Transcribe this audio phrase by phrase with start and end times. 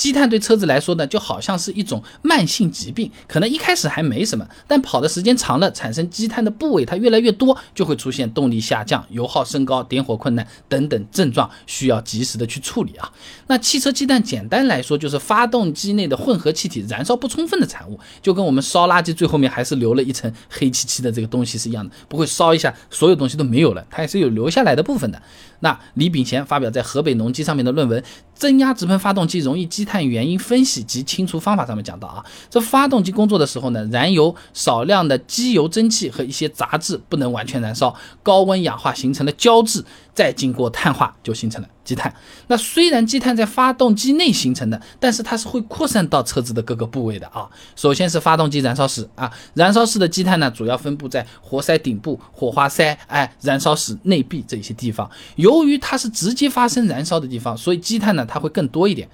[0.00, 13.12] 积碳对车子来说呢，就好像是一种慢性疾病，可能一开始还没什么，但跑的时间长了，产生积碳的部位它越来越多，就会出现动力下降、油耗升高、点火困难等等症状，需要及时的去处理啊。
[13.48, 25.20] 那汽车积碳简单来说就是发动机内的混合气体燃烧不充分的产物，就跟我们烧垃圾最后面还是留了一层黑漆漆的这个东西是一样的，不会烧一下所有东西都没有了，它还是有留下来的部分的。
[25.62, 28.00] 那李炳贤发表在河北农机上面的论文
[28.40, 42.14] 《增压直喷发动机容易积碳原因分析及清除方法》上面讲到啊，这发动机工作的时候呢，燃油少量的机油蒸汽和一些杂质不能完全燃烧，高温氧化形成了胶质，再经过碳化就形成了积碳。
[42.46, 47.46] 那虽然积碳在发动机内形成的，但是它是会扩散到车子的各个部位的啊。
[47.76, 55.10] 首先是发动机燃烧室啊，燃烧室的积碳呢，主要分布在活塞顶部、火花塞、哎，燃烧室内壁这些地方。
[55.36, 59.08] 由于它是直接发生燃烧的地方，所以积碳呢它会更多一点。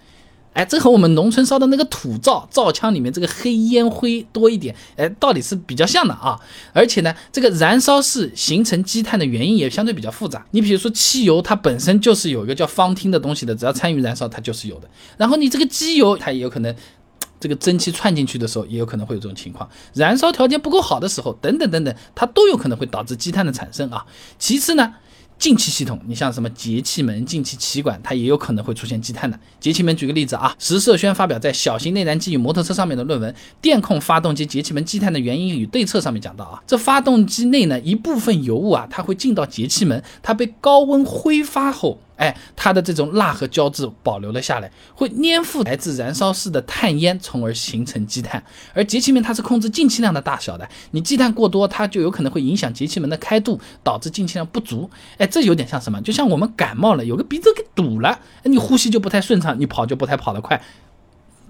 [0.53, 6.41] 哎，这和我们农村烧的那个土灶灶腔里面这个黑烟灰多一点，哎，道理是比较像的啊。
[6.73, 10.47] 而且呢，这个燃烧室形成积碳的原因也相对比较复杂。
[10.53, 14.89] 你比如说汽油，它本身就是有一个叫芳烃的东西的，只要参与燃烧，它就是有的。
[15.19, 16.75] 然后你这个机油，它也有可能
[17.39, 19.69] 这个蒸汽窜进去的时候，也有可能会有这种情况。
[19.93, 24.07] 燃烧条件不够好的时候，等等等等，它都有可能会导致积碳的产生啊。
[24.39, 24.95] 其次呢。
[25.39, 29.39] 进气系统，你像什么节气门、进气歧管，它也有可能会出现积碳的。
[29.61, 42.01] 节气门，举个例子啊，石社轩发表在《小型内燃机与摩托车》上面的论文《电控发动机节气门积碳的原因与对策》上面讲到啊，这发动机内呢一部分油雾啊，它会进到节气门，它被高温挥发后。
[42.17, 48.43] 哎，它的这种蜡和胶质保留了下来，会粘附来自燃烧室的碳烟，从而形成积碳。
[48.75, 54.91] 而节气门它是控制进气量的大小的，你积碳过多，它就有可能会影响节气门的开度，导致进气量不足。
[55.19, 56.01] 哎，这有点像什么？
[56.03, 60.61] 就像我们感冒了，有个鼻子给堵了，你呼吸就不太顺畅，你跑就不太跑得快。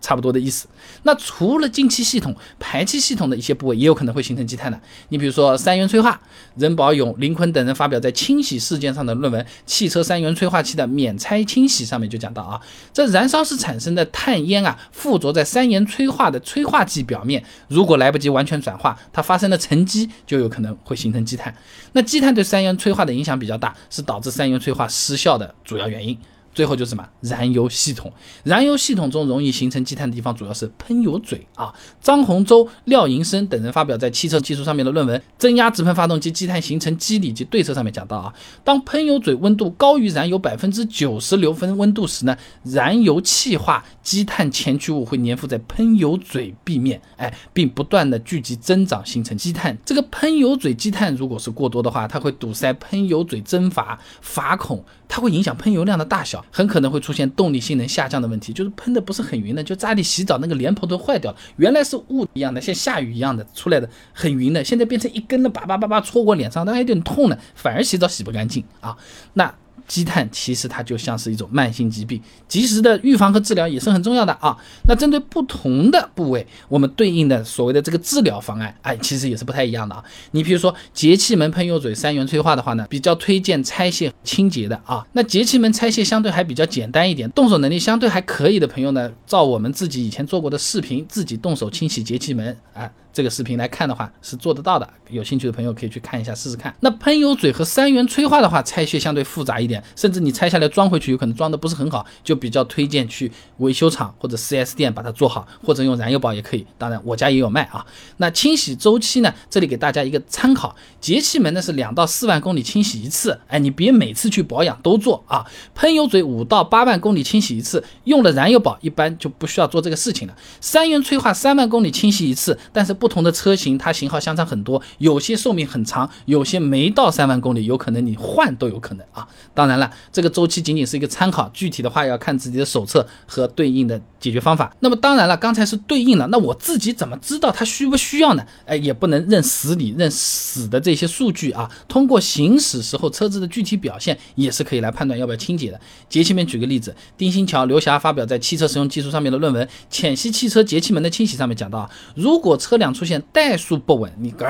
[0.01, 0.67] 差不多的意思。
[1.03, 4.81] 那除了进气系统、排气系统的一些部位，也有可能会形成积碳的。
[5.09, 6.21] 你比如说三元催化，
[6.57, 12.61] 任宝勇、林坤等人发表在《清洗事件》上的论文《汽车三元催化器的免拆清洗》上面就讲到啊，
[12.93, 21.55] 这燃烧时产生的碳烟啊，附着在三元催化的催化剂表面，如果来不及完全转化，它发生了沉积，就有可能会形成积碳。
[21.93, 26.17] 那积碳对三元催化的影响比较大，是导致三元催化失效的主要原因。
[26.57, 28.11] 最后就是什么燃油系统，
[28.43, 31.71] 燃油系统中容易形成积碳的地方主要是喷油嘴啊。
[32.01, 38.33] 张洪洲、廖银生等人发表在汽车技术上面的论文《增压直喷发动机积碳形成机理及对策》上面讲到啊，
[38.65, 49.77] 当喷油嘴温度高于燃油百分之九十流分温度时呢，燃油气化积碳前驱物会粘附在喷油嘴壁面，哎，并不断的聚集增长形成积碳。
[49.85, 56.43] 这个喷油嘴积碳如果是过多的话，它会堵塞喷油嘴蒸阀阀孔，它会影响喷油量的大小。
[56.51, 68.97] 很可能会出现动力性能下降的问题，就是喷的不是很匀的，就家里洗澡那个莲蓬都坏掉了，原来是雾一样的，像下雨一样的出来的很匀的，现在变成一根的叭叭叭叭戳我脸上，那还有点痛呢，反而洗澡洗不干净啊，
[69.35, 69.55] 那。
[69.87, 74.57] 积碳其实它就像是一种慢性疾病，及时的预防和治疗也是很重要的啊。
[74.89, 80.03] 那针对不同的部位，我们对应的所谓的这个治疗方案，哎，其实也是不太一样的啊。
[80.33, 85.07] 你比如说节气门喷油嘴三元催化的话呢，比较推荐拆卸清洁的啊。
[85.13, 92.91] 那节气门拆卸相对还比较简单一点，动手能力相对还可以的朋友呢，照我们自己以前做过的视频，自己动手清洗节气门啊。
[93.17, 96.77] 这个视频来看的话是做得到的，有兴趣的朋友可以去看一下试试看。
[96.81, 106.67] 那喷油嘴和三元催化的话，拆卸相对复杂一点，甚至你拆下来装回去有可能装的不是很好，就比较推荐去维修厂或者 4S 店把它做好，或者用燃油宝也可以。
[106.77, 107.87] 当然我家也有卖啊。
[108.19, 109.33] 那清洗周期呢？
[109.49, 115.43] 这里给大家一个参考，节气门呢是两到四万公里清洗一次，哎，你别每次去保养都做啊。
[115.75, 120.37] 喷油嘴五到八万公里清洗一次，用了燃油宝一般就不需要做这个事情了。
[120.61, 123.06] 三元催化三万公里清洗一次，但是不。
[123.07, 129.25] 不同的车型，它型号相差很多，有些寿命很长，有些没到三万公里，有可能你换都有可能啊。
[129.55, 134.75] 当然了，这个周期仅仅是一个参考，具体的话要看自己的手册和对应的解决方法。
[134.81, 138.45] 那么当然了，刚才是对应了，那我自己怎么知道它需不需要呢？
[138.65, 141.71] 哎，也不能认死理、认死的这些数据啊。
[141.87, 145.81] 通过行驶时候车子的具体表现，也是可以来判断要不要清洁的。
[146.09, 154.49] 节气门举个例子，丁新桥、刘霞发表在《汽车使用技术》上面的论文《浅析汽车节气门的清洗》上面讲到，如果车辆出现怠速不稳，你刚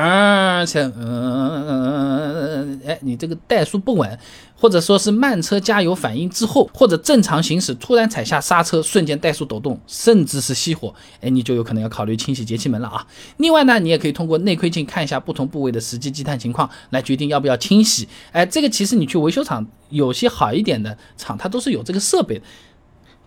[0.65, 4.19] 才嗯嗯嗯嗯哎，你这个怠速不稳，
[4.55, 13.05] 或者说是慢车加油反应之后，或者正常行驶突然踩下刹车，瞬间怠速抖动，甚至是熄火，哎，你就有可能要考虑清洗节气门了啊。
[13.39, 18.09] 另外呢，你也可以通过内窥镜看一下不同部位的实际积碳情况，来决定要不要清洗。
[18.31, 22.45] 哎，这个其实你去维修厂有些好一点的厂，它都是有这个设备的，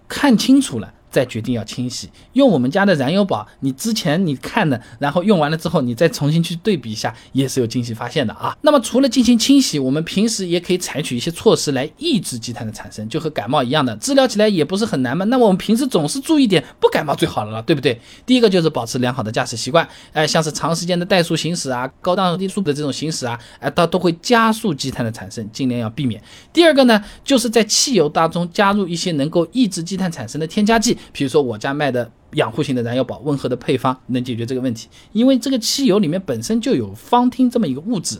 [0.07, 0.93] 看清楚了。
[1.09, 2.09] 再决定要清洗。
[2.33, 8.55] 用我们家的燃油宝，你之前你看的，然后用完了之后，你再重新去对比一下，也是有惊喜发现的啊。
[8.61, 15.25] 那么除了进行清洗，我们平时也可以采取一些措施来抑制积碳的产生，就和感冒一样的，治疗起来也不是很难嘛。
[15.25, 17.99] 那么我们平时总是注意点，不感冒最好了了，对不对？
[18.25, 26.21] 第一个就是保持良好的驾驶习惯，哎，像是长时间的怠速行驶啊，高档低速的这种行驶啊，哎，它都会加速积碳的产生，尽量要避免。
[26.53, 34.87] 第二个呢，就是在汽油当中加入一些能够抑制积碳产生的添加剂，比如说我家卖的养护型的燃油宝，温和的配方能解决这个问题。
[35.11, 38.19] 因为这个汽油里面本身就有芳烃这么一个物质，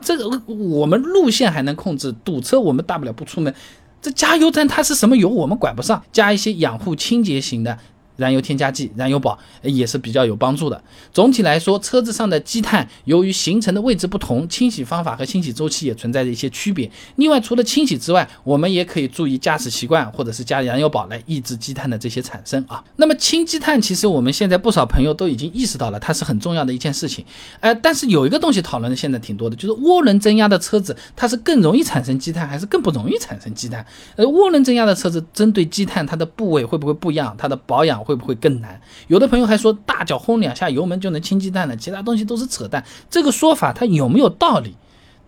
[0.00, 3.54] 这个我们路线还能控制，堵车我们大不了不出门。
[4.00, 7.78] 这加油站它是什么油我们管不上，加一些养护清洁型的。
[8.16, 10.82] 燃油添加剂、燃油宝也是比较有帮助的。
[11.12, 16.90] 总体来说，车子上的积碳由于形成的位置不同，清洗方法和清洗周期也存在着一些区别。
[17.16, 22.82] 另外，除了清洗之外，我们也可以注意驾驶习惯，或者是加燃油宝来抑制积碳的这些产生啊。
[22.96, 27.24] 那么清积碳，其实我们现在不少朋友都已经意识到了，它是很重要的一件事情。
[27.60, 33.84] 呃，但是有一个东西讨论的现在挺多的，就是涡轮增压的车子，它是更容易产生积碳，还是更不容易产生积碳？
[34.16, 37.34] 呃，涡轮增压的车子针对积碳，它的部位会不会不一样？
[37.38, 38.01] 它的保养？
[38.02, 38.80] 会不会更难？
[39.08, 42.84] 有的朋友还说大脚轰两下油门就能清鸡蛋呢，其他东西都是扯淡。
[43.10, 44.76] 这个说法它有没有道理？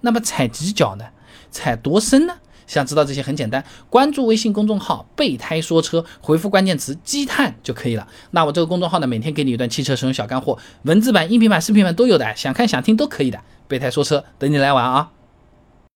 [0.00, 1.04] 那么踩几脚呢？
[1.50, 2.34] 踩多深呢？
[2.66, 8.08] 想知道这些很简单，关注微信公众号“备胎说车”，回复关键词“积碳”就可以了。
[8.30, 13.38] 那我这个公众号呢，每天给你一段汽车使用小干货，文字版、音频版、视频版都有的，想看想听都可以的。
[13.68, 15.10] 备胎说车，等你来玩啊！